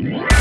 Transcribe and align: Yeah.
Yeah. 0.00 0.37